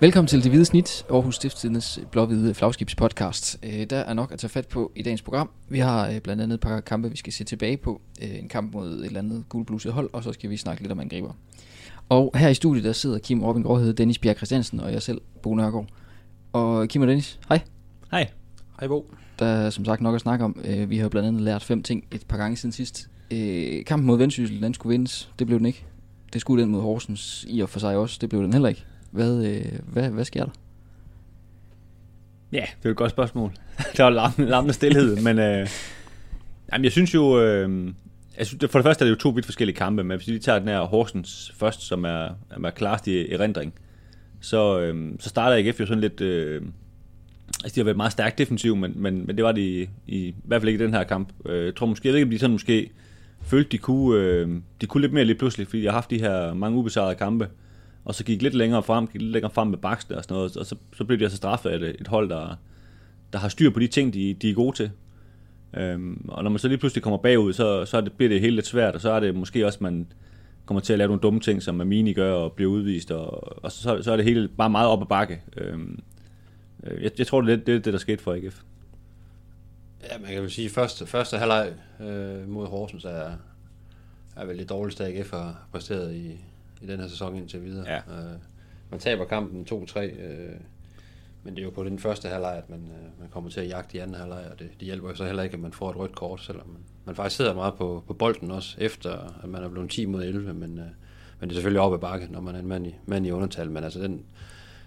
[0.00, 3.58] Velkommen til Det Hvide Snit, Aarhus Stiftstidens blåhvide flagskibspodcast.
[3.62, 5.50] Øh, der er nok at tage fat på i dagens program.
[5.68, 8.00] Vi har øh, blandt andet et par kampe, vi skal se tilbage på.
[8.22, 10.92] Øh, en kamp mod et eller andet gulbluset hold, og så skal vi snakke lidt
[10.92, 11.32] om angriber.
[12.08, 15.20] Og her i studiet, der sidder Kim Robin Gråhed, Dennis Bjerg Christiansen og jeg selv,
[15.42, 15.86] Bo Nørgaard.
[16.52, 17.60] Og Kim og Dennis, hej.
[18.10, 18.30] Hej.
[18.80, 19.10] Hej Bo.
[19.38, 20.56] Der er som sagt nok at snakke om.
[20.88, 23.08] Vi har blandt andet lært fem ting et par gange siden sidst.
[23.86, 25.30] Kampen mod Vendsyssel, den skulle vindes.
[25.38, 25.84] Det blev den ikke.
[26.32, 28.18] Det skulle den mod Horsens i og for sig også.
[28.20, 28.84] Det blev den heller ikke.
[29.10, 30.52] Hvad, øh, hvad, hvad sker der?
[32.52, 33.52] Ja, det er et godt spørgsmål.
[33.96, 35.68] der var larmende, larmende stillhed, men øh,
[36.72, 37.92] jamen, jeg synes jo, øh,
[38.38, 40.32] jeg synes, for det første er det jo to vidt forskellige kampe, men hvis vi
[40.32, 42.28] lige tager den her Horsens først, som er,
[42.64, 43.74] er klarest i erindring,
[44.40, 46.62] så, øh, så starter AGF jo sådan lidt, øh,
[47.64, 50.16] altså de har været meget stærkt defensiv, men, men, men det var de i, i,
[50.16, 51.32] i hvert fald ikke i den her kamp.
[51.46, 52.90] Øh, jeg tror måske, jeg ved ikke, om de sådan måske
[53.42, 54.48] følte, de kunne, øh,
[54.80, 57.48] de kunne lidt mere lige pludselig, fordi de har haft de her mange ubesejrede kampe,
[58.06, 60.56] og så gik lidt længere frem, gik lidt længere frem med baksen og sådan noget,
[60.56, 62.56] og så, så blev de altså straffet af et, et hold, der,
[63.32, 64.90] der har styr på de ting, de, de er gode til.
[65.74, 68.40] Øhm, og når man så lige pludselig kommer bagud, så, så er det, bliver det
[68.40, 70.06] helt lidt svært, og så er det måske også, man
[70.66, 73.72] kommer til at lave nogle dumme ting, som Amini gør og bliver udvist, og, og
[73.72, 75.42] så, så er det hele bare meget op ad bakke.
[75.56, 75.98] Øhm,
[76.84, 78.62] øh, jeg, jeg tror, det er det, det, der skete for AGF.
[80.02, 83.30] Ja, man kan vel sige, at første, første halvleg øh, mod Horsens er,
[84.36, 86.40] er vel det dårligste, AGF har præsteret i,
[86.82, 87.90] i den her sæson indtil videre.
[87.90, 87.96] Ja.
[87.96, 88.38] Øh,
[88.90, 90.56] man taber kampen 2-3, øh,
[91.42, 93.68] men det er jo på den første halvleg, at man, øh, man kommer til at
[93.68, 95.90] jagte i anden halvleg, og det, det hjælper jo så heller ikke, at man får
[95.90, 99.48] et rødt kort, selvom man, man faktisk sidder meget på, på bolden også, efter at
[99.48, 100.84] man er blevet 10 mod 11, men, øh,
[101.40, 103.30] men det er selvfølgelig op ad bakke, når man er en mand i, mand i
[103.30, 104.24] undertal, men altså den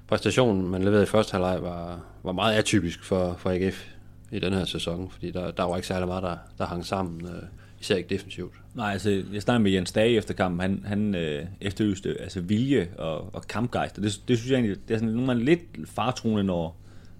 [0.08, 3.88] præstation, man leverede i første halvleg, var, var meget atypisk for, for AGF
[4.31, 7.26] i den her sæson, fordi der, der var ikke særlig meget, der, der hang sammen.
[7.26, 7.44] Øh,
[7.80, 8.53] især ikke defensivt.
[8.79, 12.88] Nej, altså, jeg snakkede med Jens Dage efter kampen, han, han øh, efterlyste altså, vilje
[12.97, 15.59] og, og kampgejst, og det, det synes jeg egentlig, det er sådan nogle gange lidt
[15.85, 16.78] fartruende, når,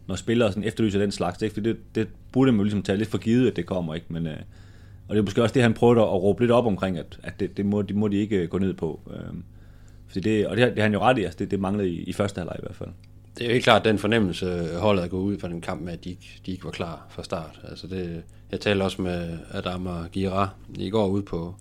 [0.08, 1.62] når spillere sådan efterlyser den slags, ikke?
[1.62, 4.06] det, det burde man jo ligesom tage lidt for givet, at det kommer, ikke?
[4.09, 4.38] Men, øh,
[5.08, 7.40] og det er måske også det, han prøvede at råbe lidt op omkring, at, at
[7.40, 9.00] det, det, må, det må de ikke gå ned på.
[9.14, 9.34] Øh,
[10.08, 12.03] fordi det, og det, det har han jo ret i, altså det, det manglede i,
[12.03, 12.90] i første halvleg i hvert fald
[13.38, 15.94] det er jo helt klart den fornemmelse, holdet at gå ud fra den kamp med,
[15.94, 17.60] at de ikke, de ikke var klar fra start.
[17.64, 21.56] Altså det, jeg talte også med Adam og Gira i går ude på,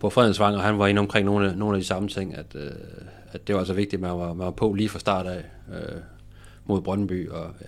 [0.00, 2.54] på Fredensvang, og han var inde omkring nogle af, nogle af de samme ting, at,
[2.54, 2.70] øh,
[3.32, 5.44] at det var altså vigtigt, at man var, man var på lige fra start af
[5.72, 6.00] øh,
[6.64, 7.66] mod Brøndby, og ja,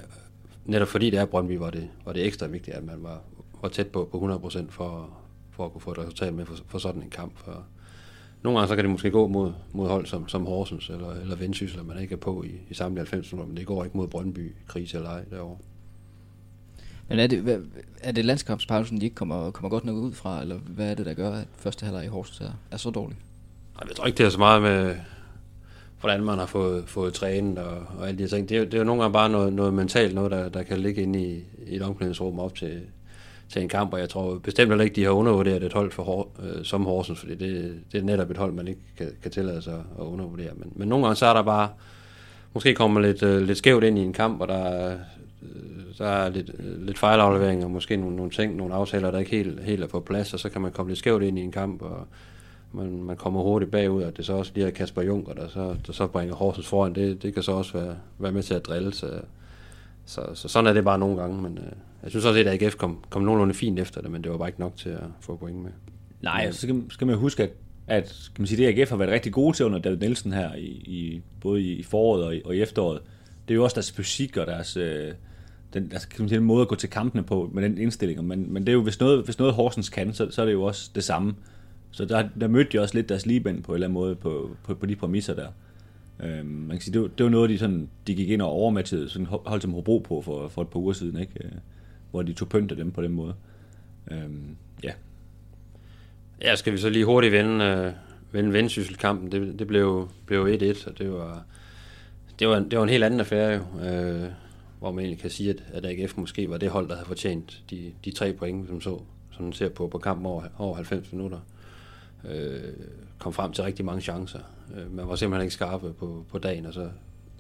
[0.64, 3.20] netop fordi det er Brøndby, var det, var det ekstra vigtigt, at man var,
[3.62, 5.18] var tæt på, på 100% for,
[5.50, 7.38] for at kunne få et resultat med for, for sådan en kamp.
[7.38, 7.64] For,
[8.46, 11.36] nogle gange så kan det måske gå mod, mod hold som, som Horsens eller, eller
[11.36, 14.08] Vendsyssel, man ikke er på i, i samtlige 90 minutter, men det går ikke mod
[14.08, 15.56] Brøndby, krise eller ej derovre.
[17.08, 17.62] Men er det,
[18.00, 21.06] er det landskabspausen, de ikke kommer, kommer godt nok ud fra, eller hvad er det,
[21.06, 23.16] der gør, at første halvleg i Horsens er, er så dårlig?
[23.88, 24.96] Jeg tror ikke, det er så meget med,
[26.00, 28.48] hvordan man har fået, fået trænet og, og alle de ting.
[28.48, 30.78] Det er, det er jo nogle gange bare noget, noget mentalt, noget, der, der kan
[30.78, 32.80] ligge inde i, i et omklædningsrum op til,
[33.48, 36.28] til en kamp, og jeg tror bestemt heller ikke, de har undervurderet et hold for,
[36.42, 39.62] øh, som Horsens, fordi det, det er netop et hold, man ikke kan, kan tillade
[39.62, 40.50] sig at undervurdere.
[40.56, 41.68] Men, men nogle gange så er der bare,
[42.54, 44.98] måske kommer lidt, øh, lidt skævt ind i en kamp, og der, øh,
[45.98, 49.30] der er lidt, øh, lidt fejlaflevering, og måske nogle, nogle ting, nogle aftaler, der ikke
[49.30, 51.52] helt, helt er på plads, og så kan man komme lidt skævt ind i en
[51.52, 52.06] kamp, og
[52.72, 55.76] man, man kommer hurtigt bagud, og det så også lige er Kasper Junker, der så,
[55.86, 58.66] der så bringer Horsens foran, det, det kan så også være, være med til at
[58.66, 59.20] drille, så,
[60.06, 61.72] så, så sådan er det bare nogle gange, men øh,
[62.02, 64.48] jeg synes også, at AGF kom, kom nogenlunde fint efter det, men det var bare
[64.48, 65.70] ikke nok til at få point med.
[66.22, 67.50] Nej, så skal, skal man huske, at,
[67.86, 70.54] at kan man sige, at AGF har været rigtig gode til under David Nielsen her,
[70.54, 73.00] i, i, både i foråret og i, og i efteråret.
[73.48, 75.12] Det er jo også deres fysik og deres, øh,
[75.74, 78.24] den, altså, kan man sige, den måde at gå til kampene på med den indstilling.
[78.24, 80.52] Men, men det er jo, hvis noget, hvis noget Horsens kan, så, så er det
[80.52, 81.34] jo også det samme.
[81.90, 84.50] Så der, der mødte de også lidt deres ligebænd på en eller anden måde på,
[84.64, 85.48] på, på de præmisser der.
[86.20, 88.48] Øhm, man kan sige, det, var, det var noget, de, sådan, de gik ind og
[88.48, 91.32] overmatchede sådan hold som Hobro på for, for et par uger siden, ikke?
[91.44, 91.50] Øh,
[92.10, 93.34] hvor de tog pynt af dem på den måde.
[94.10, 94.92] Øhm, ja.
[96.42, 97.92] Ja, skal vi så lige hurtigt vende, øh,
[98.32, 99.32] vende vendsysselkampen.
[99.32, 101.44] Det, det blev, blev 1-1, og det var,
[102.38, 104.30] det, var, det var en helt anden affære jo, øh,
[104.78, 107.62] hvor man egentlig kan sige, at, at AGF måske var det hold, der havde fortjent
[107.70, 109.00] de, de tre point, som så
[109.36, 111.38] som man ser på, på kampen over, over 90 minutter.
[112.24, 112.72] Øh,
[113.18, 114.40] kom frem til rigtig mange chancer.
[114.76, 116.88] Øh, man var simpelthen ikke skarpe på, på dagen, og så,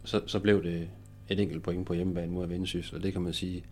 [0.04, 0.88] så, så blev det
[1.28, 3.64] et enkelt point på hjemmebane mod Vendsyssel, og det kan man sige,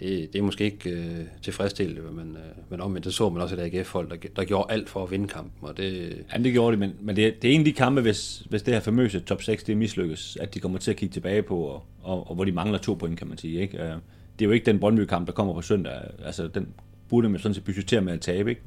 [0.00, 3.56] det, det er måske ikke øh, tilfredsstillende, men, øh, men omvendt, det så man også
[3.56, 5.68] et AGF-hold, der, der gjorde alt for at vinde kampen.
[5.68, 6.18] Og det...
[6.32, 8.62] Ja, det gjorde de, men, men det, det er en af de kampe, hvis, hvis
[8.62, 11.58] det her famøse top 6 det mislykkes, at de kommer til at kigge tilbage på,
[11.58, 13.60] og, og, og hvor de mangler to point, kan man sige.
[13.60, 13.82] Ikke?
[13.82, 13.94] Øh,
[14.38, 15.92] det er jo ikke den Brøndby-kamp, der kommer på søndag.
[16.24, 16.68] Altså, den
[17.08, 18.62] burde man sådan set budgettere med at tabe, ikke?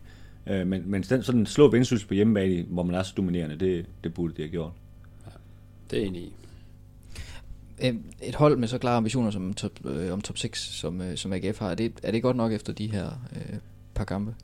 [0.50, 3.86] Øh, men, men den, sådan slå Vendsyssel på hjemmebane, hvor man er så dominerende, det,
[4.04, 4.72] det burde de have gjort.
[5.26, 5.32] Ja,
[5.92, 6.34] det er enig i.
[7.84, 11.18] Øh, Et hold med så klare ambitioner som top, øh, om top 6, som, øh,
[11.18, 13.06] som AGF har, er det, er det godt nok efter de her
[13.36, 13.58] øh,
[13.96, 14.36] par kampe?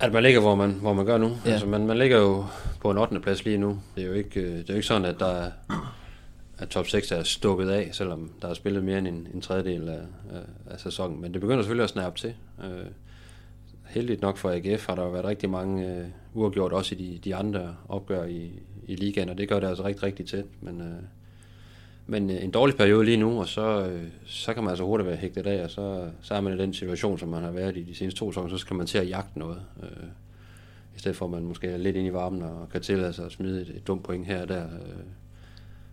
[0.00, 1.26] At man ligger, hvor man, hvor man gør nu.
[1.26, 1.34] Ja.
[1.44, 1.50] Ja.
[1.50, 2.44] Altså, man, man ligger jo
[2.80, 3.20] på en 8.
[3.20, 3.78] plads lige nu.
[3.94, 5.50] Det er jo ikke, øh, det er jo ikke sådan, at der er,
[6.58, 9.88] at top 6 er stukket af, selvom der er spillet mere end en, en tredjedel
[9.88, 10.00] af,
[10.32, 11.20] af, af sæsonen.
[11.20, 12.34] Men det begynder selvfølgelig at snappe til.
[12.64, 12.86] Øh,
[13.96, 16.04] heldigt nok for AGF har der jo været rigtig mange øh,
[16.34, 18.50] uafgjort, også i de, de andre opgør i,
[18.86, 20.44] i ligaen, og det gør det altså rigtig, rigtig tæt.
[20.60, 21.02] Men, øh,
[22.06, 25.08] men øh, en dårlig periode lige nu, og så, øh, så kan man altså hurtigt
[25.08, 27.76] være hægtet af, og så, så er man i den situation, som man har været
[27.76, 29.62] i de seneste to sæsoner, så skal man til at jagte noget.
[29.82, 30.06] Øh,
[30.96, 33.26] I stedet for, at man måske er lidt ind i varmen og kan tillade sig
[33.26, 34.64] at smide et, et dumt point her og der.
[34.64, 35.04] Øh,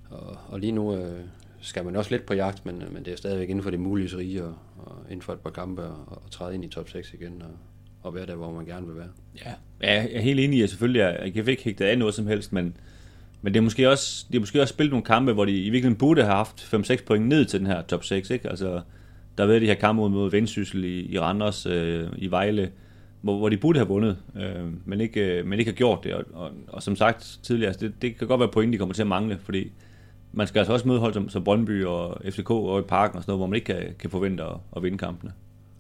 [0.10, 1.20] og, og lige nu øh,
[1.62, 3.80] skal man også lidt på jagt, men, øh, men det er stadigvæk inden for det
[3.80, 6.90] mulige rige, og, og inden for et par kampe, og, og træde ind i top
[6.90, 7.50] 6 igen, og,
[8.04, 9.08] og være der, hvor man gerne vil være.
[9.46, 12.28] Ja, jeg er helt enig i, at selvfølgelig er jeg ikke hægtet af noget som
[12.28, 12.78] helst, men,
[13.42, 15.70] men det er måske også, de har måske også spillet nogle kampe, hvor de i
[15.70, 18.50] virkeligheden burde have haft 5-6 point ned til den her top 6, ikke?
[18.50, 18.82] Altså,
[19.38, 22.72] der har været de her kampe mod- mod Vendsyssel i, i Randers, øh, i Vejle,
[23.22, 26.14] hvor, hvor de burde have vundet, øh, men, ikke, øh, men ikke har gjort det.
[26.14, 28.94] Og, og, og som sagt tidligere, altså det, det kan godt være point, de kommer
[28.94, 29.72] til at mangle, fordi
[30.32, 33.24] man skal altså også møde hold som, som Brøndby og FCK og i parken og
[33.24, 35.32] sådan noget, hvor man ikke kan, kan forvente at, at vinde kampene.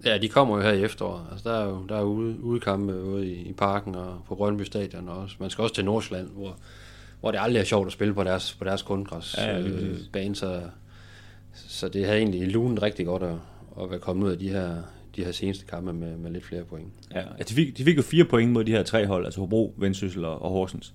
[0.05, 1.25] Ja, de kommer jo her i efteråret.
[1.31, 4.61] Altså, der er jo der er ude, udekampe ude i, i parken og på Brøndby
[4.61, 5.09] Stadion.
[5.09, 5.35] Og også.
[5.39, 6.57] Man skal også til Nordsjælland, hvor,
[7.19, 10.35] hvor det aldrig er sjovt at spille på deres, på deres kunstgræs Ja, øh, bane.
[10.35, 10.61] Så,
[11.53, 13.35] så det havde egentlig lunet rigtig godt at,
[13.81, 14.75] at være kommet ud af de her,
[15.15, 16.87] de her seneste kampe med, med lidt flere point.
[17.15, 19.73] Ja, de, fik, de fik jo fire point mod de her tre hold, altså Hobro,
[19.77, 20.93] Vendsyssel og, og Horsens.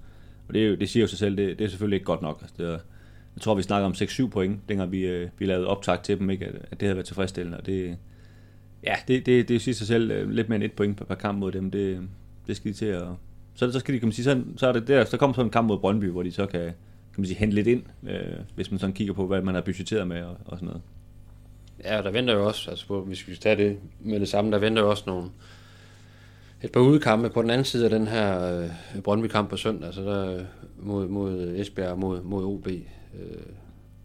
[0.48, 2.22] Og det, er jo, det siger jo sig selv, det, det er selvfølgelig ikke godt
[2.22, 2.38] nok.
[2.40, 2.78] Altså, det er,
[3.36, 6.30] jeg tror, vi snakker om 6-7 point, dengang vi, øh, vi lavede optag til dem,
[6.30, 6.46] ikke?
[6.46, 7.58] At, at det havde været tilfredsstillende.
[7.58, 7.96] Og det,
[8.84, 11.14] ja, det, det, det siger sig selv øh, lidt mere end et point per, per
[11.14, 11.70] kamp mod dem.
[11.70, 12.08] Det,
[12.46, 13.02] det skal de til at...
[13.54, 15.42] Så, så skal de, kan man sige, så, så er det der, så kommer så
[15.42, 16.74] en kamp mod Brøndby, hvor de så kan, kan
[17.16, 20.08] man sige, hente lidt ind, øh, hvis man sådan kigger på, hvad man har budgetteret
[20.08, 20.82] med og, og sådan noget.
[21.84, 24.28] Ja, og der venter jo også, altså på, hvis vi skal tage det med det
[24.28, 25.30] samme, der venter jo også nogle,
[26.62, 28.58] et par udekampe på den anden side af den her
[28.94, 30.42] øh, Brøndby-kamp på søndag, så der øh,
[30.76, 32.82] mod, mod Esbjerg og mod, mod OB, øh,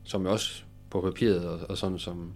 [0.04, 2.34] som jo også på papiret og, og sådan som,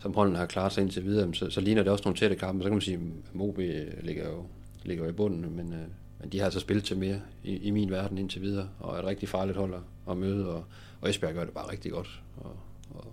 [0.00, 2.62] som holdene har klaret sig indtil videre, så, så ligner det også nogle tætte kampe.
[2.62, 2.96] Så kan man sige,
[3.34, 3.58] at OB
[4.02, 4.44] ligger jo,
[4.82, 5.88] ligger jo i bunden, men, øh,
[6.20, 8.98] men de har altså spillet til mere i, i min verden indtil videre, og er
[8.98, 9.80] et rigtig farligt hold at,
[10.10, 10.64] at møde, og,
[11.00, 12.56] og Esbjerg gør det bare rigtig godt, og,
[12.90, 13.12] og,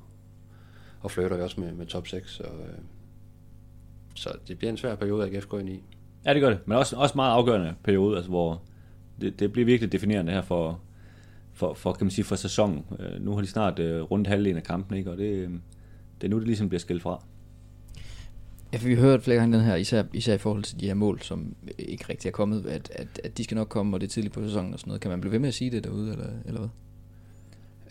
[1.01, 2.79] og flytter jo også med, med top 6, så, øh,
[4.15, 5.83] så det bliver en svær periode, at AGF går ind i.
[6.25, 6.59] Ja, det gør det.
[6.65, 8.61] Men også, også meget afgørende periode, altså, hvor
[9.21, 10.79] det, det bliver virkelig definerende her for,
[11.53, 12.85] for, for, kan man sige, for sæsonen.
[12.99, 15.11] Øh, nu har de snart øh, rundt halvdelen af kampen, ikke?
[15.11, 15.49] og det, øh,
[16.21, 17.23] det er nu, det ligesom bliver skilt fra.
[18.73, 20.85] Ja, for vi har hørt flere gange den her, især, især i forhold til de
[20.87, 24.01] her mål, som ikke rigtig er kommet, at, at, at de skal nok komme, og
[24.01, 25.01] det er tidligt på sæsonen og sådan noget.
[25.01, 26.69] Kan man blive ved med at sige det derude, eller, eller hvad?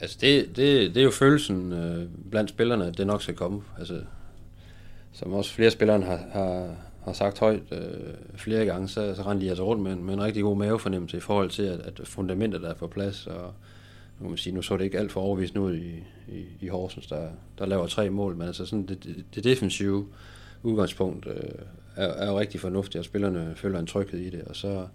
[0.00, 3.62] Altså det, det, det er jo følelsen øh, blandt spillerne, at det nok skal komme.
[3.78, 4.00] Altså,
[5.12, 6.74] som også flere spillere har, har,
[7.04, 10.14] har sagt højt øh, flere gange, så, så render de altså rundt med, en- med
[10.14, 13.26] en rigtig god mavefornemmelse i forhold til, at, at fundamentet er på plads.
[13.26, 13.54] Og
[14.18, 16.68] nu kan man sige, nu så det ikke alt for overvisende ud i, i, i
[16.68, 20.06] Horsens, der, der laver tre mål, men altså sådan det, det, det defensive
[20.62, 21.34] udgangspunkt øh,
[21.96, 24.86] er, er jo rigtig fornuftigt, og spillerne føler en tryghed i det, og så,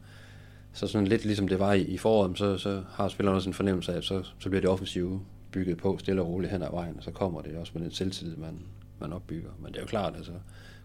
[0.74, 3.54] så sådan lidt ligesom det var i, i foråret, så, så har spillerne også en
[3.54, 6.72] fornemmelse af, at så, så bliver det offensive bygget på stille og roligt hen ad
[6.72, 8.60] vejen, og så kommer det også med den selvtillid, man,
[9.00, 9.50] man opbygger.
[9.60, 10.32] Men det er jo klart, altså,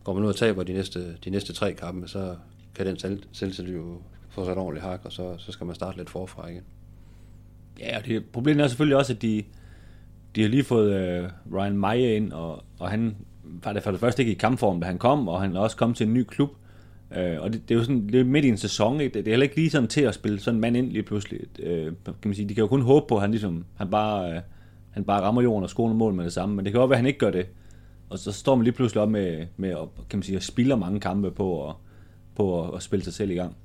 [0.04, 2.36] går man ud og taber de næste, de næste tre kampe, så
[2.74, 5.74] kan den selv, selvtillid jo få sig et ordentligt hak, og så, så skal man
[5.74, 6.62] starte lidt forfra igen.
[7.80, 9.42] Ja, og det, problemet er selvfølgelig også, at de,
[10.36, 13.16] de har lige fået øh, Ryan Meyer ind, og, og han
[13.64, 15.76] var det for det første ikke i kampform, da han kom, og han er også
[15.76, 16.50] kommet til en ny klub.
[17.16, 19.14] Øh, og det, det, er jo sådan, det er midt i en sæson, ikke?
[19.14, 21.02] Det, det er heller ikke lige sådan til at spille sådan en mand ind lige
[21.02, 21.40] pludselig.
[21.58, 24.32] Øh, kan man sige, de kan jo kun håbe på, at han, ligesom, han, bare,
[24.32, 24.40] øh,
[24.90, 26.88] han bare rammer jorden og scorer nogle mål med det samme, men det kan også
[26.88, 27.46] være, at han ikke gør det.
[28.10, 30.76] Og så står man lige pludselig op med, med at, kan man sige, at spille
[30.76, 31.76] mange kampe på og,
[32.34, 33.56] på at, at spille sig selv i gang.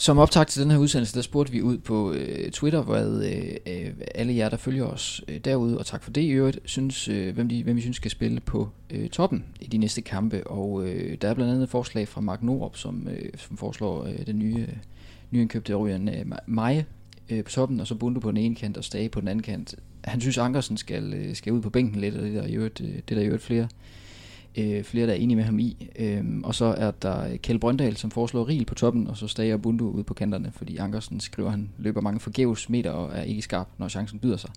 [0.00, 3.56] Som optag til den her udsendelse, der spurgte vi ud på øh, Twitter, hvad øh,
[3.66, 7.08] øh, alle jer, der følger os øh, derude, og tak for det i øvrigt, synes,
[7.08, 10.46] øh, hvem, de, hvem vi synes skal spille på øh, toppen i de næste kampe.
[10.46, 14.04] Og øh, der er blandt andet et forslag fra Mark Norup, som, øh, som foreslår
[14.04, 14.76] øh, den nye, øh,
[15.30, 16.86] nyindkøbte Ryan øh, Maje
[17.30, 19.42] øh, på toppen, og så Bundu på den ene kant og Stage på den anden
[19.42, 19.74] kant.
[20.04, 22.54] Han synes, Ankersen skal, øh, skal ud på bænken lidt, og det er der i
[22.54, 23.68] øvrigt, øh, det er der i øvrigt flere
[24.58, 25.88] øh, flere, der er enige med ham i.
[25.96, 29.54] Øhm, og så er der Kjell Brøndal, som foreslår Riel på toppen, og så Stager
[29.54, 33.18] og Bundu ude på kanterne, fordi Ankersen skriver, at han løber mange forgæves meter og
[33.18, 34.50] er ikke skarp, når chancen byder sig.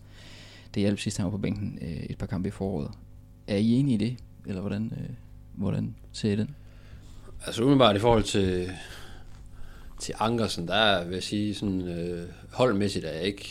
[0.73, 2.91] Det hjalp sidst, han var på bænken øh, et par kampe i foråret.
[3.47, 4.17] Er I enige i det?
[4.45, 5.15] eller hvordan, øh,
[5.53, 6.55] hvordan ser I den?
[7.45, 8.71] Altså umiddelbart i forhold til,
[9.99, 13.49] til Ankersen, der vil jeg sige, sådan, øh, holdmæssigt er jeg ikke,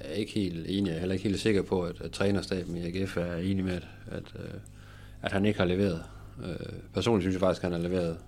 [0.00, 0.88] er ikke helt enig.
[0.88, 3.72] Jeg er heller ikke helt sikker på, at, at trænerstaben i AGF er enig med,
[3.72, 4.60] at, at, øh,
[5.22, 6.02] at han ikke har leveret.
[6.44, 8.18] Øh, personligt synes jeg faktisk, at han har leveret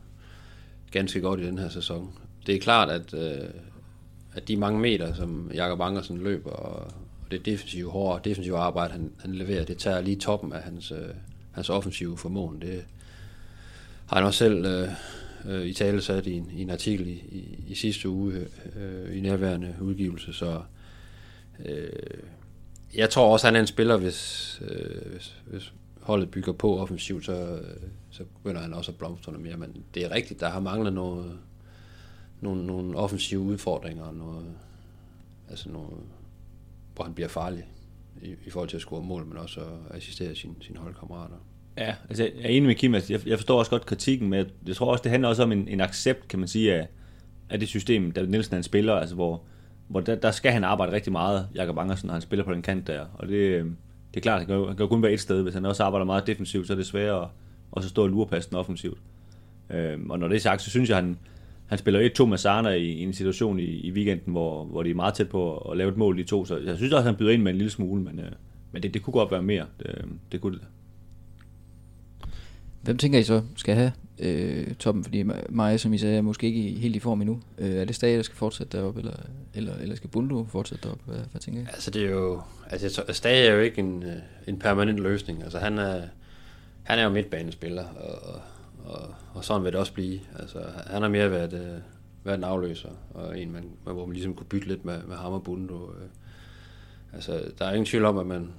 [0.91, 2.19] ganske godt i den her sæson.
[2.47, 3.49] Det er klart, at, øh,
[4.35, 6.93] at de mange meter, som Jakob Ankersen løber, og,
[7.25, 10.93] og det defensive hårde defensive arbejde, han, han leverer, det tager lige toppen af hans,
[10.93, 11.09] øh,
[11.53, 12.61] hans offensive formåen.
[12.61, 12.85] Det
[14.07, 14.89] har han også selv øh,
[15.45, 18.47] øh, i tale sat i en, i en artikel i, i, i sidste uge
[18.77, 20.61] øh, i nærværende udgivelse, så
[21.65, 21.89] øh,
[22.95, 26.79] jeg tror også, at han er en spiller, hvis, øh, hvis, hvis holdet bygger på
[26.79, 27.77] offensivt, så, øh,
[28.11, 29.57] så begynder han også at blomstre noget mere.
[29.57, 31.39] Men det er rigtigt, der har manglet noget,
[32.41, 34.47] nogle, nogle offensive udfordringer, noget,
[35.51, 35.99] altså noget,
[36.95, 37.65] hvor han bliver farlig
[38.23, 41.37] i, i forhold til at score mål, men også at assistere sine, sine holdkammerater.
[41.77, 44.39] Ja, altså jeg er enig med Kim, altså jeg, jeg forstår også godt kritikken, men
[44.39, 46.89] jeg, jeg tror også, det handler også om en, en accept, kan man sige, af,
[47.51, 49.43] af det system, der Nielsen han spiller, altså hvor,
[49.89, 52.63] hvor der, der skal han arbejde rigtig meget, Jakob Angersen, når han spiller på den
[52.63, 53.67] kant der, og det, øh,
[54.15, 55.85] det er klart, han kan, han kan jo kun være et sted, hvis han også
[55.85, 57.29] arbejder meget defensivt, så er det sværere at,
[57.77, 58.99] at så stå og lure passen offensivt.
[59.71, 61.19] Øhm, og når det er sagt, så synes jeg, han,
[61.67, 64.91] han spiller 1-2 med Sarna i, i en situation i, i weekenden, hvor, hvor de
[64.91, 66.97] er meget tæt på at, at lave et mål, de to, så jeg synes også,
[66.97, 68.33] at han byder ind med en lille smule, men, øh,
[68.73, 69.67] men det, det kunne godt være mere.
[69.79, 70.67] Det, øhm, det kunne det.
[72.83, 75.05] Hvem tænker I så skal have øh, toppen?
[75.05, 77.41] Fordi mig, som I sagde, er måske ikke helt i form endnu.
[77.59, 79.17] Øh, er det Stage, der skal fortsætte deroppe, eller,
[79.55, 81.05] eller, eller skal Bundu fortsætte deroppe?
[81.07, 81.65] Hvad, hvad tænker I?
[81.65, 85.43] Altså det er jo, altså, altså Stage er jo ikke en, øh, en permanent løsning.
[85.43, 86.03] Altså han er,
[86.83, 88.41] han er jo midtbanespiller, og,
[88.85, 90.21] og, og sådan vil det også blive.
[90.39, 91.81] Altså han har mere været, øh,
[92.25, 95.33] været en afløser, og en, man, hvor man ligesom kunne bytte lidt med, med ham
[95.33, 95.91] og Bundo.
[95.91, 96.09] Øh.
[97.13, 98.51] Altså der er ingen tvivl om, at man,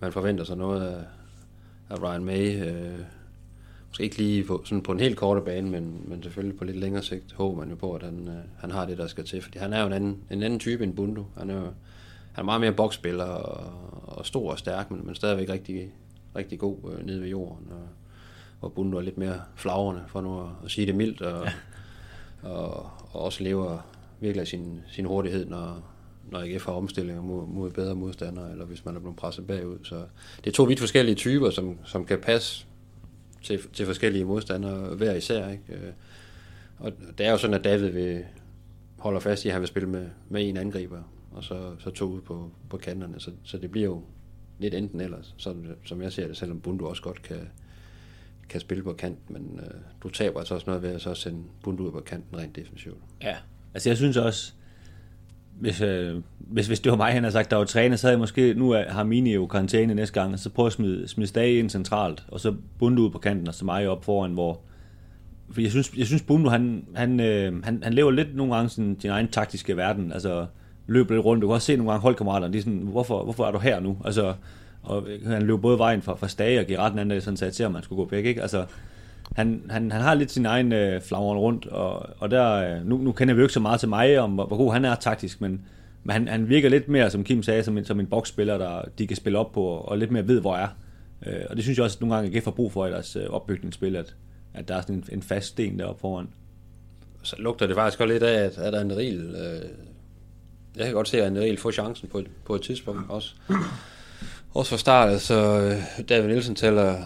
[0.00, 1.04] man forventer sig noget af,
[1.92, 2.66] af Ryan May.
[2.66, 2.98] Øh,
[3.88, 6.76] måske ikke lige på, sådan på en helt korte bane, men, men selvfølgelig på lidt
[6.76, 9.42] længere sigt håber man jo på, at han, øh, han har det, der skal til.
[9.42, 11.26] Fordi han er jo en anden, en anden type end Bundu.
[11.38, 11.66] Han er jo
[12.32, 13.72] han er meget mere boksspiller og,
[14.02, 15.92] og stor og stærk, men, men stadigvæk rigtig,
[16.36, 17.68] rigtig god øh, nede ved jorden.
[17.70, 17.88] Og,
[18.60, 21.52] og Bundu er lidt mere flagrende, for nu at, at sige det mildt, og, ja.
[22.48, 23.78] og, og også lever
[24.20, 25.82] virkelig af sin, sin hurtighed, når,
[26.30, 29.78] når AGF har omstillinger mod, mod bedre modstandere, eller hvis man er blevet presset bagud.
[29.82, 30.04] Så
[30.44, 32.66] det er to vidt forskellige typer, som, som kan passe
[33.42, 35.48] til, til forskellige modstandere hver især.
[35.48, 35.64] Ikke?
[35.68, 35.92] Øh,
[36.78, 38.24] og det er jo sådan, at David vil
[38.98, 41.02] holder fast i, at han vil spille med, med en angriber,
[41.32, 43.20] og så, så to ud på, på kanterne.
[43.20, 44.02] Så, så det bliver jo
[44.58, 47.48] lidt enten ellers, sådan, som jeg ser det, selvom Bundu også godt kan,
[48.48, 51.42] kan spille på kant, men øh, du taber altså også noget ved at så sende
[51.62, 52.98] Bundu ud på kanten rent defensivt.
[53.22, 53.36] Ja,
[53.74, 54.52] altså jeg synes også,
[55.62, 58.12] hvis, øh, hvis, hvis det var mig, han har sagt, der var træner, så havde
[58.12, 61.28] jeg måske, nu er, har Mini jo karantæne næste gang, så prøve at smide, smide
[61.28, 64.60] Stage ind centralt, og så Bundu ud på kanten, og så mig op foran, hvor,
[65.50, 68.68] for jeg synes, jeg synes Bundu, han, han, øh, han, han lever lidt nogle gange
[68.68, 70.46] sådan, sin egen taktiske verden, altså
[70.86, 73.46] løber lidt rundt, du kan også se nogle gange holdkammeraterne, de er sådan, hvorfor, hvorfor
[73.46, 73.96] er du her nu?
[74.04, 74.34] Altså,
[74.82, 77.62] og han løber både vejen fra, fra Stage og Gerard den anden, sådan sagde til,
[77.62, 78.42] at man skulle gå væk, ikke?
[78.42, 78.64] Altså,
[79.36, 82.96] han, han, han har lidt sin egen øh, flagren rundt, og, og der, øh, nu,
[82.96, 84.94] nu kender vi jo ikke så meget til mig om, hvor, hvor god han er
[84.94, 85.66] taktisk, men,
[86.04, 88.82] men han, han virker lidt mere, som Kim sagde, som en, som en boksspiller, der
[88.98, 90.68] de kan spille op på, og lidt mere ved, hvor er.
[91.26, 93.16] Øh, og det synes jeg også, at nogle gange AGF har brug for i deres
[93.16, 94.14] øh, opbygningsspil, at,
[94.54, 96.28] at der er sådan en, en fast sten deroppe foran.
[97.22, 99.62] Så lugter det faktisk også lidt af, at, at der er en øh,
[100.76, 103.34] jeg kan godt se, at Anderil får chancen på et, på et tidspunkt også.
[104.54, 106.98] Også fra start, så øh, David Nielsen tæller,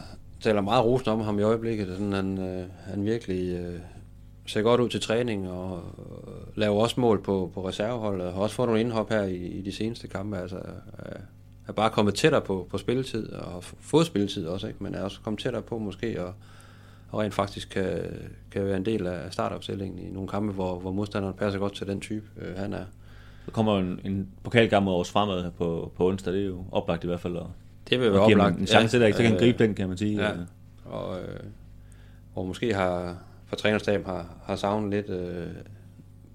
[0.46, 1.88] taler meget rosende om ham i øjeblikket.
[1.88, 3.80] Sådan, han, øh, han virkelig øh,
[4.46, 8.32] ser godt ud til træning og øh, laver også mål på, på reserveholdet.
[8.32, 10.38] Har også fået nogle indhop her i, i de seneste kampe.
[10.38, 11.20] Altså, øh,
[11.68, 14.82] er bare kommet tættere på, på spilletid og fået spilletid også, ikke?
[14.82, 16.34] men er også kommet tættere på måske og,
[17.10, 18.00] og rent faktisk kan,
[18.50, 21.86] kan være en del af startopstillingen i nogle kampe, hvor, hvor modstanderen passer godt til
[21.86, 22.84] den type, øh, han er.
[23.46, 27.04] Der kommer en, en pokalkamp mod os fremad på, på onsdag, det er jo oplagt
[27.04, 27.36] i hvert fald.
[27.36, 27.50] Og
[27.90, 28.58] det vil være oplagt.
[28.58, 29.16] En chance ja, der, ikke?
[29.16, 30.22] så kan gribe den, kan man sige.
[30.22, 30.30] Ja.
[30.84, 31.40] Og, øh,
[32.34, 33.16] og måske har
[33.46, 35.46] for trænerstaben har, har savnet lidt øh,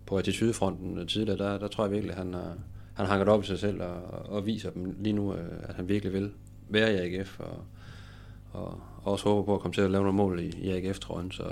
[0.05, 2.53] på attitudefronten tidligere, der, der tror jeg virkelig, at han har,
[2.93, 5.89] han hanket op i sig selv og, og viser dem lige nu, øh, at han
[5.89, 6.31] virkelig vil
[6.69, 7.63] være i AGF og,
[8.51, 11.31] og også håber på at komme til at lave nogle mål i, i AGF-trøjen.
[11.31, 11.43] Så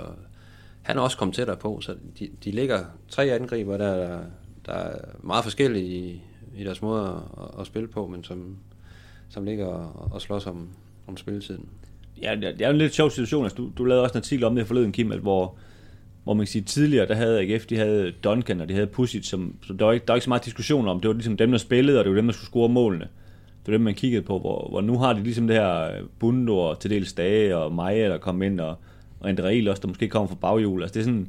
[0.82, 4.20] han er også kommet tættere på, så de, de ligger tre angriber, der, der,
[4.66, 6.22] der er meget forskellige i,
[6.56, 8.56] i deres måde at, at spille på, men som,
[9.30, 10.68] som ligger og, og slås om,
[11.06, 11.68] om spilletiden.
[12.22, 13.44] Ja, det er jo en lidt sjov situation.
[13.44, 15.54] Altså, du, du lavede også en artikel om det forleden, Kim, at hvor,
[16.24, 19.26] hvor man kan sige, tidligere, der havde AGF, de havde Duncan, og de havde Pusic,
[19.26, 21.00] som, så der var, ikke, der var ikke så meget diskussion om.
[21.00, 23.04] Det var ligesom dem, der spillede, og det var dem, der skulle score målene.
[23.04, 26.02] det var det, man kiggede på, hvor, hvor nu har de ligesom det her øh,
[26.18, 28.76] Bundo og til dels Dage og Maja, der kom ind, og,
[29.20, 30.82] og André også, der måske kommer fra baghjul.
[30.82, 31.28] Altså det er sådan,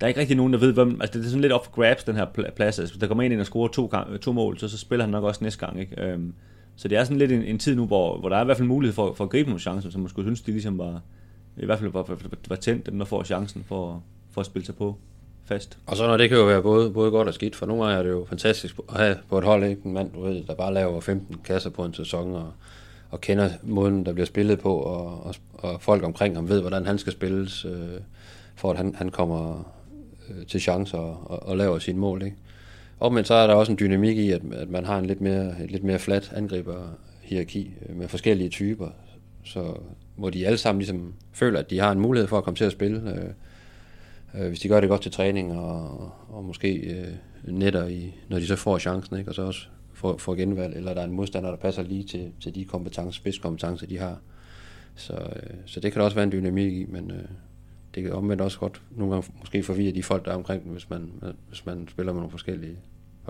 [0.00, 2.04] der er ikke rigtig nogen, der ved, hvem, altså det er sådan lidt off grabs,
[2.04, 2.26] den her
[2.56, 2.78] plads.
[2.78, 5.12] Altså, hvis der kommer ind og scorer to, øh, to mål, så, så spiller han
[5.12, 5.80] nok også næste gang.
[5.80, 6.02] Ikke?
[6.02, 6.34] Øhm,
[6.76, 8.56] så det er sådan lidt en, en tid nu, hvor, hvor der er i hvert
[8.56, 11.00] fald mulighed for, for at gribe nogle chancer, som man skulle synes, de ligesom var,
[11.56, 14.66] i hvert fald var, var, var tændt, dem der får chancen for, for at spille
[14.66, 14.96] sig på
[15.44, 15.78] fast.
[15.86, 17.98] Og så når det kan jo være både, både godt og skidt, for nogle gange
[17.98, 19.82] er det jo fantastisk at have på et hold, ikke?
[19.84, 22.52] en mand, du ved, der bare laver 15 kasser på en sæson, og,
[23.10, 26.86] og kender måden, der bliver spillet på, og, og, og folk omkring ham ved, hvordan
[26.86, 28.00] han skal spilles, øh,
[28.56, 29.72] for at han, han kommer
[30.28, 32.22] øh, til chancer og, og, og laver sine mål.
[32.22, 32.36] Ikke?
[33.08, 35.62] Men så er der også en dynamik i, at, at man har en lidt mere,
[35.62, 38.88] et lidt mere flat angriberhierarki med forskellige typer,
[39.44, 39.74] så,
[40.16, 42.64] hvor de alle sammen ligesom føler, at de har en mulighed for at komme til
[42.64, 43.12] at spille.
[43.14, 47.08] Øh, øh, hvis de gør det godt til træning, og, og måske øh,
[47.44, 49.30] netter, i, når de så får chancen, ikke?
[49.30, 52.32] og så også får, får genvalg, eller der er en modstander, der passer lige til,
[52.40, 54.18] til de kompetencer, spidskompetencer, de har.
[54.94, 57.24] Så, øh, så det kan der også være en dynamik i, men øh,
[57.94, 60.72] det kan omvendt også godt nogle gange måske forvirre de folk, der er omkring dem,
[60.72, 61.12] hvis man,
[61.48, 62.76] hvis man spiller med nogle forskellige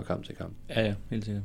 [0.01, 0.53] fra kamp til kamp.
[0.69, 1.43] Ja, ja, helt sikkert.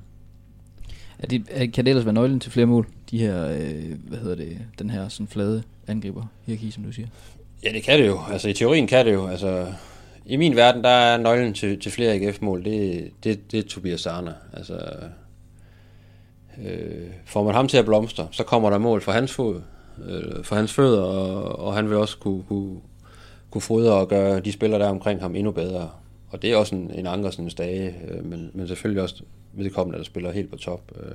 [1.18, 4.36] Er det, kan det ellers være nøglen til flere mål, de her, øh, hvad hedder
[4.36, 7.08] det, den her sådan flade angriber hierarki, som du siger?
[7.64, 8.18] Ja, det kan det jo.
[8.32, 9.26] Altså i teorien kan det jo.
[9.26, 9.66] Altså,
[10.26, 14.00] I min verden, der er nøglen til, til flere AGF-mål, det, det, det er Tobias
[14.00, 14.32] Sarner.
[14.52, 14.80] Altså,
[16.64, 19.62] øh, får man ham til at blomstre, så kommer der mål for hans fod,
[20.08, 22.76] øh, for hans fødder, og, og han vil også kunne, kunne,
[23.50, 25.90] kunne fodre og gøre de spillere der omkring ham endnu bedre.
[26.30, 30.04] Og det er også en, en Ankersens dage, øh, men, men selvfølgelig også vedkommende, der
[30.04, 30.92] spiller helt på top.
[30.96, 31.14] Øh.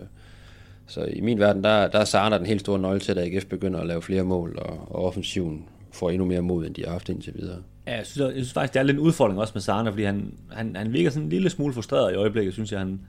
[0.88, 3.46] Så i min verden, der, der er Sarna den helt store nøgle til, at AGF
[3.46, 6.92] begynder at lave flere mål, og, og offensiven får endnu mere mod, end de har
[6.92, 7.58] haft indtil videre.
[7.88, 10.04] Ja, jeg synes, jeg synes faktisk, det er lidt en udfordring også med Sarna, fordi
[10.04, 12.80] han, han, han virker sådan en lille smule frustreret i øjeblikket, synes jeg.
[12.80, 13.00] Han,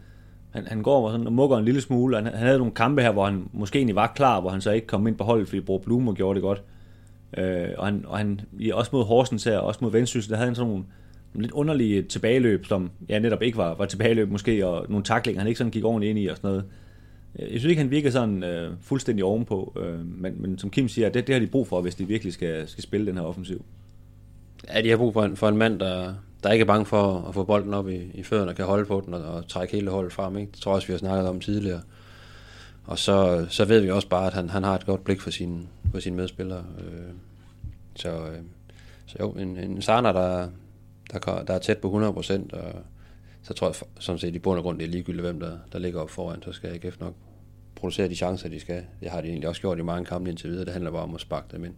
[0.51, 3.03] han, han går og, sådan, og mukker en lille smule, han, han havde nogle kampe
[3.03, 5.49] her, hvor han måske egentlig var klar, hvor han så ikke kom ind på holdet,
[5.49, 6.63] fordi Bro Blume gjorde det godt.
[7.39, 8.41] Øh, og han, og han
[8.73, 10.95] også mod Horsens her, også mod Vendsyssel, der havde han sådan nogle, nogle
[11.35, 15.49] lidt underlige tilbageløb, som ja, netop ikke var, var tilbageløb måske, og nogle taklinger, han
[15.49, 16.65] ikke sådan gik ordentligt ind i og sådan noget.
[17.39, 20.89] Øh, jeg synes ikke, han virker sådan øh, fuldstændig ovenpå, øh, men, men som Kim
[20.89, 23.25] siger, det, det har de brug for, hvis de virkelig skal, skal spille den her
[23.25, 23.65] offensiv.
[24.75, 27.25] Ja, de har brug for en, for en mand, der, der ikke er bange for
[27.29, 29.75] at få bolden op i, i fødderne og kan holde på den og, og trække
[29.75, 30.37] hele holdet frem.
[30.37, 30.53] Ikke?
[30.53, 31.81] Det tror jeg også, vi har snakket om tidligere.
[32.85, 35.31] Og så, så ved vi også bare, at han, han har et godt blik for
[35.31, 35.61] sine,
[35.93, 36.65] for sine medspillere.
[36.79, 37.15] Øh,
[37.95, 38.39] så, øh,
[39.07, 40.49] så jo, en, en Sarna, der,
[41.13, 42.73] der, der er tæt på 100%, og
[43.43, 45.79] så tror jeg som set i bund og grund, det er ligegyldigt, hvem der, der
[45.79, 47.15] ligger op foran, så skal AGF nok
[47.75, 48.85] producere de chancer, de skal.
[49.01, 50.65] Det har de egentlig også gjort i mange kampe indtil videre.
[50.65, 51.75] Det handler bare om at sparke dem ind.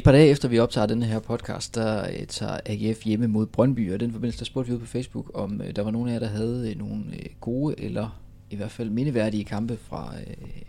[0.00, 3.46] Et par dage efter vi optager den her podcast, der øh, tager AGF hjemme mod
[3.46, 6.08] Brøndby, og den forbindelse der spurgte vi ud på Facebook, om øh, der var nogen
[6.08, 7.04] af jer, der havde uh, nogle
[7.40, 10.14] gode eller i hvert fald mindeværdige kampe fra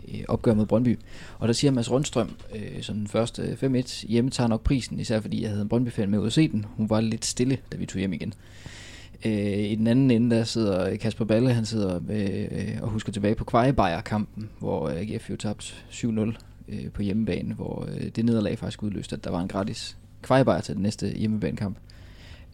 [0.08, 0.98] øh, opgør mod Brøndby.
[1.38, 5.20] Og der siger Mads Rundstrøm, øh, som den første 5-1, hjemme tager nok prisen, især
[5.20, 6.64] fordi jeg havde en Brøndby-fan med ud at se den.
[6.76, 8.34] Hun var lidt stille, da vi tog hjem igen.
[9.24, 13.34] Øh, I den anden ende, der sidder Kasper Balle, han sidder øh, og husker tilbage
[13.34, 16.32] på Kvejebejer-kampen, hvor AGF jo tabte 7-0
[16.68, 20.60] øh, på hjemmebane, hvor øh, det nederlag faktisk udløste, at der var en gratis kvejbejer
[20.60, 21.76] til den næste hjemmebanekamp.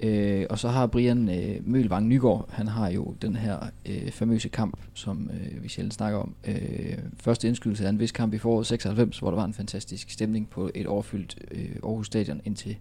[0.01, 4.49] Øh, og så har Brian øh, Mølvang Nygaard, han har jo den her øh, famøse
[4.49, 6.35] kamp, som øh, vi sjældent snakker om.
[6.45, 10.11] Øh, første indskydelse af en vis kamp i foråret 96, hvor der var en fantastisk
[10.11, 12.77] stemning på et overfyldt øh, Aarhus Stadion, indtil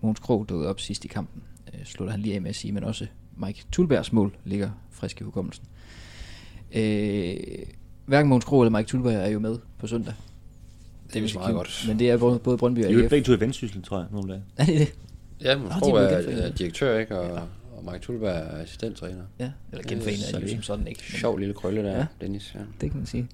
[0.00, 1.42] Måns Krog døde op sidst i kampen.
[1.74, 5.20] Øh, slutter han lige af med at sige, men også Mike Tulbergs mål ligger frisk
[5.20, 5.64] i hukommelsen.
[6.72, 7.36] Øh,
[8.06, 10.14] hverken Måns Krog eller Mike Tulberg er jo med på søndag,
[11.14, 11.84] det er meget godt.
[11.88, 12.96] Men det er både, både Brøndby og AGF.
[12.96, 14.42] Det er begge to i Vendsyssel, tror jeg, nogle dage.
[14.56, 14.94] Er det det?
[15.40, 17.18] Ja, men Nå, er, er direktør, ikke?
[17.18, 17.42] Og, ja.
[17.76, 19.22] og Mike Tulberg er assistenttræner.
[19.38, 21.00] Ja, eller genforener er det jo som sådan, ikke?
[21.12, 22.54] Men, sjov lille krølle der, ja, Dennis.
[22.54, 22.60] Ja.
[22.80, 23.28] Det kan man sige.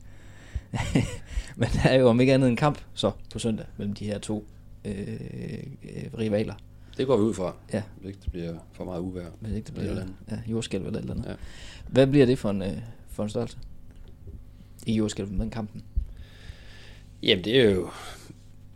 [1.56, 4.18] men der er jo om ikke andet en kamp så på søndag mellem de her
[4.18, 4.46] to
[4.84, 6.54] øh, øh, rivaler.
[6.96, 7.54] Det går vi ud fra.
[7.72, 7.82] Ja.
[7.96, 9.26] Hvis ikke det bliver for meget uvær.
[9.40, 11.28] Hvis ikke det bliver eller ja, jordskælv eller et eller andet.
[11.28, 11.34] Ja.
[11.88, 13.58] Hvad bliver det for en, øh, for en størrelse?
[14.86, 15.82] I jordskælv med den kampen?
[17.22, 17.88] Jamen, det er jo,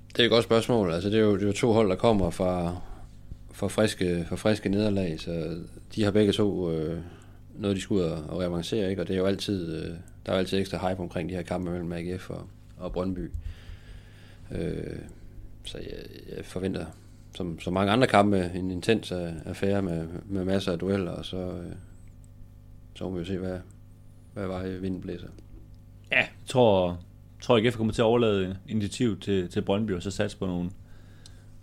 [0.08, 0.92] det er et godt spørgsmål.
[0.92, 2.80] Altså, det er jo, det er jo to hold, der kommer fra,
[3.52, 5.58] fra, friske, fra friske nederlag, så
[5.94, 6.98] de har begge to øh,
[7.54, 9.02] noget, de skulle ud og, og reavancere, ikke?
[9.02, 9.94] og det er jo altid, øh,
[10.26, 13.30] der er jo altid ekstra hype omkring de her kampe mellem AGF og, og Brøndby.
[14.50, 14.98] Øh,
[15.64, 16.86] så jeg, jeg forventer
[17.34, 21.36] som, som mange andre kampe, en intens affære med, med masser af dueller, og så,
[21.36, 21.72] øh,
[22.94, 23.58] så må vi jo se, hvad,
[24.34, 25.28] hvad vej vinden blæser.
[26.12, 26.98] Ja, jeg tror,
[27.40, 30.70] tror jeg, kommer til at overlade initiativ til, til Brøndby, og så satse på nogle,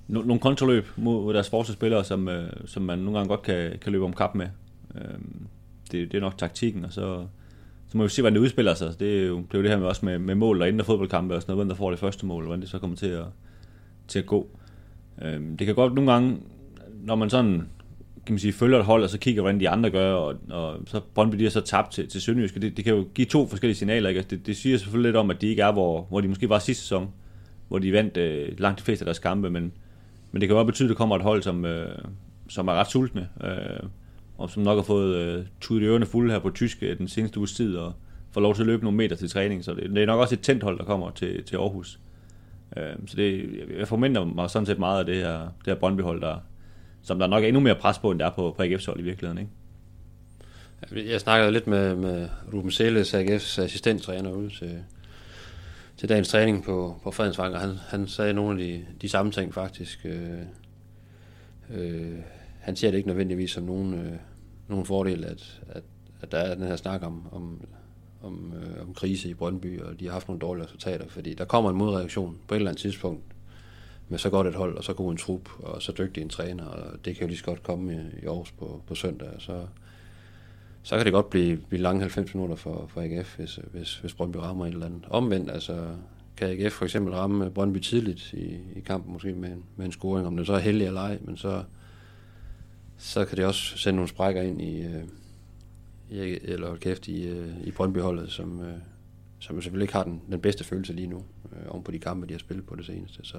[0.07, 3.91] no, nogle kontroløb mod deres forsvarsspillere, som, øh, som man nogle gange godt kan, kan
[3.91, 4.47] løbe om kap med.
[4.95, 5.19] Øh,
[5.91, 7.25] det, det er nok taktikken, og så,
[7.87, 8.99] så må vi se, hvordan det udspiller sig.
[8.99, 10.85] Det er jo det, er jo det her med, også med, med mål og inden
[10.85, 12.97] fodboldkampe og sådan noget, hvem der får det første mål, og hvordan det så kommer
[12.97, 13.25] til at,
[14.07, 14.49] til at gå.
[15.21, 16.37] Øh, det kan godt nogle gange,
[17.03, 17.67] når man sådan
[18.27, 20.79] kan man sige, følger et hold, og så kigger, hvordan de andre gør, og, og
[20.85, 23.47] så Brøndby de er så tabt til, til Sønderjysk, det, det kan jo give to
[23.47, 24.09] forskellige signaler.
[24.09, 24.19] Ikke?
[24.19, 26.49] Altså, det, det siger selvfølgelig lidt om, at de ikke er, hvor, hvor de måske
[26.49, 27.09] var sidste sæson,
[27.67, 29.71] hvor de vandt øh, langt de fleste af deres kampe, men,
[30.31, 31.97] men det kan jo også betyde, at der kommer et hold, som, øh,
[32.49, 33.89] som er ret sultne, øh,
[34.37, 37.37] og som nok har fået øh, tudet ørerne fulde her på tysk øh, den seneste
[37.37, 37.93] uges tid, og
[38.31, 40.35] får lov til at løbe nogle meter til træning, så det, det er nok også
[40.35, 41.99] et tændt hold, der kommer til, til Aarhus.
[42.77, 46.21] Øh, så det, jeg forventer mig sådan set meget af det her, det her Brøndby-hold,
[46.21, 46.35] der,
[47.07, 48.99] som der nok er endnu mere pres på, end der er på, på AGF's hold
[48.99, 51.11] i virkeligheden, ikke?
[51.11, 54.83] Jeg snakkede lidt med, med Ruben Seles, AGF's assistenttræner ude til,
[55.97, 59.31] til dagens træning på, på Fredensvang, og han, han sagde nogle af de, de samme
[59.31, 60.05] ting faktisk.
[60.05, 60.39] Øh,
[61.73, 62.17] øh,
[62.59, 64.13] han ser det ikke nødvendigvis som nogen, øh,
[64.67, 65.83] nogen fordel, at, at,
[66.21, 67.61] at der er den her snak om, om,
[68.21, 71.45] om, øh, om krise i Brøndby, og de har haft nogle dårlige resultater, fordi der
[71.45, 73.23] kommer en modreaktion på et eller andet tidspunkt
[74.09, 76.65] med så godt et hold, og så god en trup, og så dygtig en træner,
[76.65, 79.41] og det kan jo lige så godt komme i, i Aarhus på, på søndag, og
[79.41, 79.65] så,
[80.83, 84.13] så kan det godt blive, blive lange 90 minutter for, for AGF, hvis, hvis, hvis
[84.13, 85.05] Brøndby rammer et eller andet.
[85.09, 85.95] Omvendt, altså,
[86.37, 89.91] kan AGF for eksempel ramme Brøndby tidligt i, i kampen, måske med en, med en
[89.91, 91.63] scoring, om det så er heldig eller ej, men så,
[92.97, 95.03] så kan det også sende nogle sprækker ind i, øh,
[96.09, 98.77] i eller kæft, i, øh, i Brøndby-holdet, som, øh,
[99.39, 102.27] som selvfølgelig ikke har den, den bedste følelse lige nu, øh, oven på de kampe,
[102.27, 103.19] de har spillet på det seneste.
[103.23, 103.37] Så,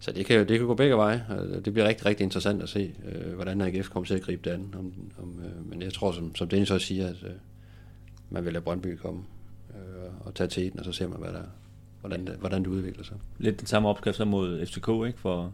[0.00, 1.24] så det kan, det kan gå begge veje.
[1.64, 4.54] Det bliver rigtig, rigtig interessant at se, øh, hvordan AGF kommer til at gribe det
[4.54, 4.74] an.
[4.78, 7.30] Om, om, øh, men jeg tror, som, som Dennis også siger, at øh,
[8.30, 9.24] man vil lade Brøndby komme
[9.70, 11.42] øh, og tage til den, og så ser man, hvad der,
[12.00, 13.16] hvordan, det, hvordan det udvikler sig.
[13.38, 15.20] Lidt den samme opskrift som mod FCK, ikke?
[15.20, 15.52] For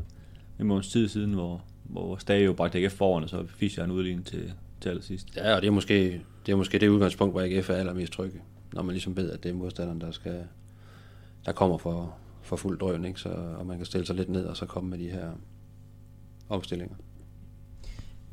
[0.60, 3.90] en måneds tid siden, hvor, hvor Stage jo bragte AGF foran, og så Fischer en
[3.90, 5.36] udligning til, til allersidst.
[5.36, 8.40] Ja, og det er, måske, det er måske det udgangspunkt, hvor AGF er allermest trygge.
[8.72, 10.44] Når man ligesom ved, at det er modstanderen, der, skal,
[11.46, 13.20] der kommer for, for fuld drøn, ikke?
[13.20, 13.28] Så,
[13.58, 15.30] og man kan stille sig lidt ned og så komme med de her
[16.48, 16.94] omstillinger.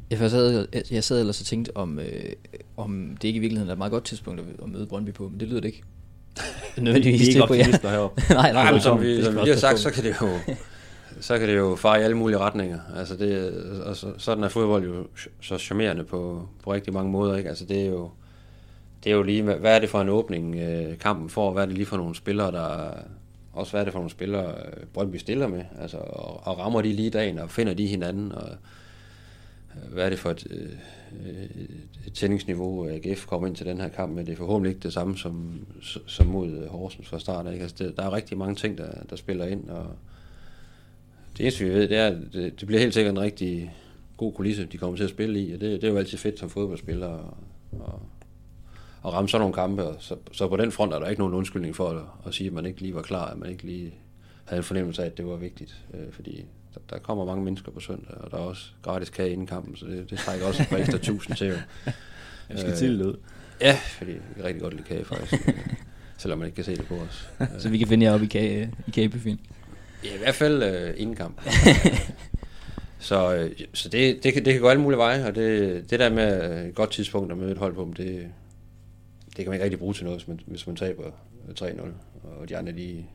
[0.09, 2.33] Jeg sad, jeg sad ellers og tænkte, om, øh,
[2.77, 5.39] om det ikke i virkeligheden er et meget godt tidspunkt at møde Brøndby på, men
[5.39, 5.83] det lyder det ikke.
[6.77, 8.21] Nødvendigvis det er ikke optimister heroppe.
[8.33, 10.27] nej, nej, nej, som, vi, som vi har sagt, så kan det jo
[11.21, 12.79] så kan det jo fare i alle mulige retninger.
[12.95, 15.07] Altså det, og så, sådan er fodbold jo
[15.41, 17.35] så charmerende på, på rigtig mange måder.
[17.37, 17.49] Ikke?
[17.49, 18.09] Altså det er jo
[19.03, 21.67] det er jo lige, hvad er det for en åbning øh, kampen får, hvad er
[21.67, 22.91] det lige for nogle spillere, der,
[23.59, 26.81] også hvad er det for nogle spillere, øh, Brøndby stiller med, altså, og, og rammer
[26.81, 31.43] de lige dagen, og finder de hinanden, og øh, hvad er det for et, øh,
[32.07, 34.25] et tændingsniveau, AGF kommer ind til den her kamp med.
[34.25, 35.65] Det er forhåbentlig ikke det samme som,
[36.07, 37.51] som mod Horsens fra start.
[37.51, 37.63] Ikke?
[37.63, 39.85] Altså det, der er rigtig mange ting, der, der spiller ind, og
[41.37, 43.73] det eneste vi ved, det er, at det, det bliver helt sikkert en rigtig
[44.17, 46.39] god kulisse, de kommer til at spille i, og det, det er jo altid fedt
[46.39, 47.37] som fodboldspiller, og,
[47.71, 48.01] og
[49.05, 49.83] at ramme sådan nogle kampe.
[49.83, 52.47] Og så, så på den front er der ikke nogen undskyldning for at, at sige,
[52.47, 53.93] at man ikke lige var klar, at man ikke lige
[54.45, 55.75] havde en fornemmelse af, at det var vigtigt.
[55.93, 59.31] Øh, fordi der, der kommer mange mennesker på søndag, og der er også gratis kage
[59.31, 61.53] inden kampen, så det, det trækker også et par ekstra tusind til.
[62.49, 63.15] Jeg skal øh, til det
[63.61, 65.47] Ja, fordi vi kan rigtig godt lide kage faktisk.
[65.47, 65.53] Øh,
[66.17, 67.29] selvom man ikke kan se det på os.
[67.61, 69.39] så vi kan finde jer op i, kage, i kagebuffeten?
[70.03, 71.41] Ja, i hvert fald øh, inden kamp.
[72.99, 75.99] så øh, så det, det, kan, det kan gå alle mulige veje, og det, det
[75.99, 78.27] der med et godt tidspunkt at møde et hold på, det,
[79.39, 81.03] det kan man ikke rigtig bruge til noget, hvis man, hvis man taber
[81.59, 81.81] 3-0,
[82.23, 83.05] og de andre, de,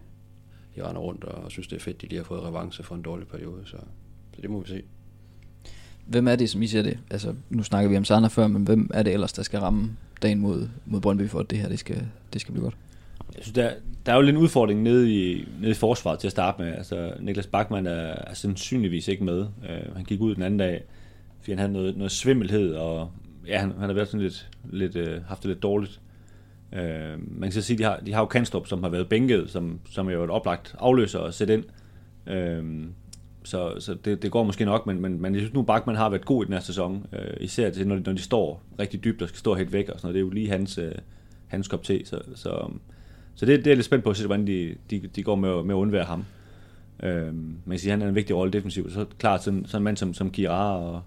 [0.77, 3.03] de render rundt og synes, det er fedt, de lige har fået revanche for en
[3.03, 3.77] dårlig periode, så,
[4.35, 4.83] så det må vi se.
[6.07, 6.99] Hvem er det, som I ser det?
[7.11, 9.97] Altså, nu snakker vi om Sander før, men hvem er det ellers, der skal ramme
[10.23, 12.77] dagen mod, mod Brøndby for, at det her det skal, det skal blive godt?
[13.37, 13.73] Jeg synes, der,
[14.07, 16.73] der er jo lidt en udfordring nede i, nede i forsvaret til at starte med.
[16.73, 19.41] Altså, Niklas Bachmann er, er sandsynligvis ikke med.
[19.41, 20.83] Uh, han gik ud den anden dag,
[21.41, 23.11] fordi han havde noget, noget svimmelhed, og
[23.47, 26.01] ja, han, han har været sådan lidt, lidt uh, haft det lidt dårligt.
[26.75, 29.51] Øh, man kan så sige, de har, de har jo Kanstrup, som har været bænket,
[29.51, 31.65] som, som er jo et oplagt afløser at sætte ind.
[32.27, 32.85] Øh,
[33.45, 36.09] så, så det, det går måske nok, men, men, men jeg synes nu, Bachmann har
[36.09, 37.07] været god i den her sæson.
[37.13, 39.89] Øh, især til, når, de, når de står rigtig dybt og skal stå helt væk
[39.89, 40.15] og sådan noget.
[40.15, 40.93] Det er jo lige hans, øh,
[41.47, 42.07] hans kop te.
[42.07, 42.71] Så, så,
[43.35, 45.63] så det, det er lidt spændt på at se, hvordan de, de, de går med,
[45.63, 46.25] med at undvære ham.
[47.03, 48.93] Øh, man kan sige, at han er en vigtig rolle defensivt.
[48.93, 51.03] Så klart sådan, sådan en mand som, som Kira og,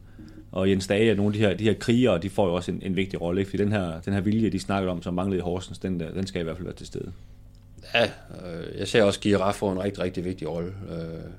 [0.57, 2.71] og Jens Dage og nogle af de her, de her krigere, de får jo også
[2.71, 3.49] en, en vigtig rolle, ikke?
[3.49, 6.11] fordi den her, den her vilje, de snakker om, som manglede i Horsens, den, der,
[6.11, 7.11] den skal i hvert fald være til stede.
[7.93, 10.73] Ja, øh, jeg ser også Gira få en rigtig, rigtig vigtig rolle.
[10.89, 11.31] Øh,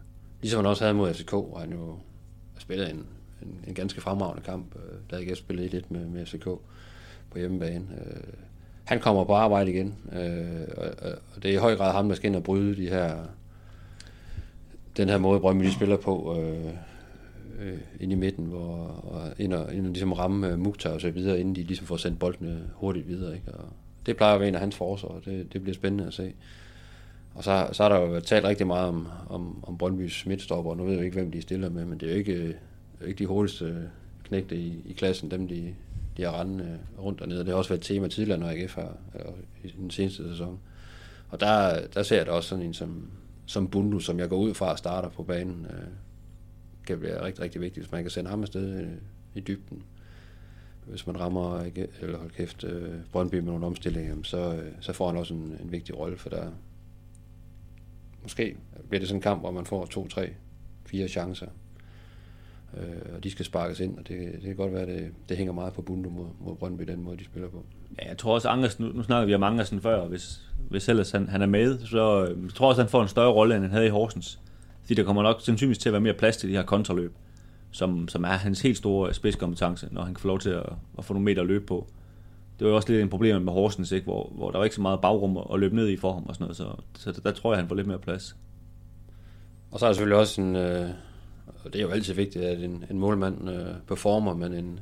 [0.43, 1.97] ligesom han også havde mod FCK, hvor han jo
[2.59, 3.07] spillede en,
[3.43, 6.45] en, en ganske fremragende kamp, øh, da ikke spillet lidt med, med FCK
[7.31, 7.87] på hjemmebane.
[8.07, 8.33] Øh,
[8.85, 12.17] han kommer på arbejde igen, øh, og, og det er i høj grad ham, der
[12.17, 13.17] skal ind og bryde de her,
[14.97, 16.75] den her måde, Brøndby de spiller på, øh,
[17.59, 21.01] øh, ind i midten, hvor, og ind og, ind og ligesom ramme øh, Mukhtar og
[21.01, 23.35] så videre, inden de ligesom får sendt boldene øh, hurtigt videre.
[23.35, 23.53] Ikke?
[23.53, 23.65] Og
[24.07, 26.33] det plejer at være en af hans forsvar, og det, det bliver spændende at se.
[27.35, 30.77] Og så, så har der jo talt rigtig meget om, om, om Brøndbys midtstopper, og
[30.77, 32.55] nu ved jeg ikke, hvem de stiller med, men det er jo ikke, øh,
[33.09, 33.83] ikke de hurtigste øh,
[34.25, 35.75] knægte i, i klassen, dem de,
[36.17, 36.63] de har rendt
[36.99, 37.41] rundt dernede.
[37.41, 38.97] Det har også været et tema tidligere, når AGF har,
[39.65, 40.59] i den seneste sæson.
[41.29, 43.11] Og der, der ser jeg da også sådan en som,
[43.47, 45.87] som Bundu, som jeg går ud fra og starter på banen, øh,
[46.89, 48.89] kan være rigtig, rigtig vigtigt, hvis man kan sende ham afsted øh,
[49.35, 49.83] i dybden.
[50.87, 51.61] Hvis man rammer,
[52.01, 55.57] eller hold kæft, øh, Brøndby med nogle omstillinger, så, øh, så får han også en,
[55.63, 56.51] en vigtig rolle, for der
[58.23, 58.57] måske
[58.89, 60.31] bliver det sådan en kamp, hvor man får to, tre,
[60.87, 61.47] fire chancer,
[62.77, 65.37] øh, og de skal sparkes ind, og det, det kan godt være, at det, det
[65.37, 67.65] hænger meget på Bundu mod, mod Brøndby, den måde, de spiller på.
[67.99, 71.11] Ja, jeg tror også, Angers, nu, nu snakker vi om Angersen før, hvis, hvis ellers
[71.11, 73.73] han, han er med, så jeg tror også, han får en større rolle, end han
[73.73, 74.41] havde i Horsens.
[74.89, 77.15] Fordi der kommer nok sandsynligvis til at være mere plads til de her kontraløb,
[77.71, 80.67] som, som er hans helt store spidskompetence, når han kan få lov til at,
[80.99, 81.87] at få nogle meter at løbe på.
[82.59, 84.05] Det var jo også lidt en problem med Horsens, ikke?
[84.05, 86.35] Hvor, hvor der var ikke så meget bagrum at løbe ned i for ham og
[86.35, 86.67] sådan noget, så,
[86.99, 88.37] så der, der tror jeg, han får lidt mere plads.
[89.71, 90.91] Og så er der selvfølgelig også en, øh,
[91.65, 94.81] og det er jo altid vigtigt, at en, en målmand øh, performer, men en,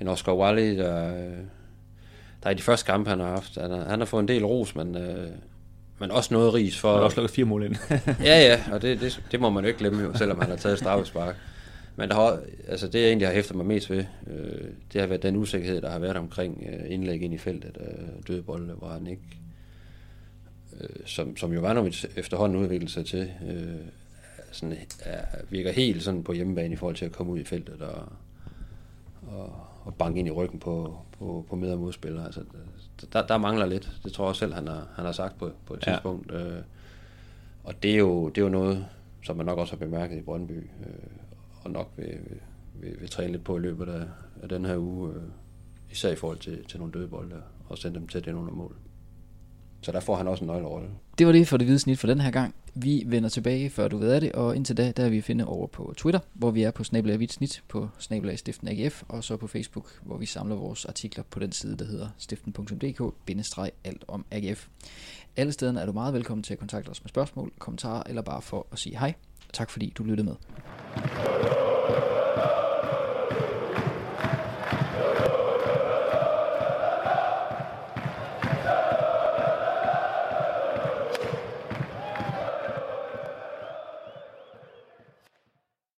[0.00, 1.38] en Oscar Wally, der, øh,
[2.42, 4.44] der i de første kampe, han har haft, han har, han har fået en del
[4.44, 5.30] ros, men, øh,
[5.98, 6.88] men også noget ris for...
[6.88, 7.76] Han har også lukket fire mål ind.
[8.30, 10.56] ja, ja, og det, det, det, må man jo ikke glemme, jo, selvom han har
[10.56, 11.36] taget straffespark.
[11.96, 15.08] Men der har, altså det, jeg egentlig har hæftet mig mest ved, øh, det har
[15.08, 18.42] været den usikkerhed, der har været omkring øh, indlæg ind i feltet af øh, døde
[18.42, 19.22] bolde, hvor han ikke,
[20.80, 23.74] øh, som, som jo var noget efterhånden udviklet sig til, øh,
[24.52, 27.82] sådan, er, virker helt sådan på hjemmebane i forhold til at komme ud i feltet
[27.82, 28.08] og,
[29.26, 32.24] og, og banke ind i ryggen på, på, på med- og modspillere.
[32.24, 32.40] Altså,
[33.12, 33.92] der, der mangler lidt.
[34.04, 35.92] Det tror jeg også selv, han har, han har sagt på, på et ja.
[35.92, 36.32] tidspunkt.
[36.32, 36.62] Øh,
[37.64, 38.86] og det er, jo, det er jo noget,
[39.22, 41.10] som man nok også har bemærket i Brøndby, øh,
[41.62, 42.18] og nok vil,
[42.74, 44.04] vil, vil træne lidt på i løbet af,
[44.42, 45.22] af den her uge, øh,
[45.90, 47.36] især i forhold til, til nogle døde bolde,
[47.68, 48.76] og sende dem tæt ind under mål.
[49.80, 50.88] Så der får han også en nøglerolle.
[51.18, 52.54] Det var det for det hvide snit for den her gang.
[52.80, 55.24] Vi vender tilbage, før du ved af det, og indtil da, der er vi at
[55.24, 59.36] finde over på Twitter, hvor vi er på snabelag snit, på snabelag AGF, og så
[59.36, 64.68] på Facebook, hvor vi samler vores artikler på den side, der hedder stiften.dk-alt om AGF.
[65.36, 68.42] Alle stederne er du meget velkommen til at kontakte os med spørgsmål, kommentarer eller bare
[68.42, 69.14] for at sige hej.
[69.52, 70.34] Tak fordi du lyttede med.